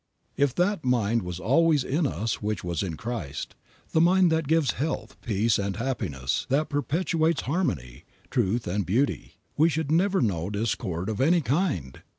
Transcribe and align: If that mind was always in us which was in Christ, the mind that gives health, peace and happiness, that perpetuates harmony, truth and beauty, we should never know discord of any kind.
If 0.35 0.55
that 0.55 0.83
mind 0.83 1.21
was 1.21 1.39
always 1.39 1.83
in 1.83 2.07
us 2.07 2.41
which 2.41 2.63
was 2.63 2.81
in 2.81 2.97
Christ, 2.97 3.53
the 3.91 4.01
mind 4.01 4.31
that 4.31 4.47
gives 4.47 4.71
health, 4.71 5.15
peace 5.21 5.59
and 5.59 5.75
happiness, 5.75 6.47
that 6.49 6.69
perpetuates 6.69 7.41
harmony, 7.41 8.05
truth 8.31 8.65
and 8.65 8.83
beauty, 8.83 9.35
we 9.57 9.69
should 9.69 9.91
never 9.91 10.19
know 10.19 10.49
discord 10.49 11.07
of 11.07 11.21
any 11.21 11.41
kind. 11.41 12.01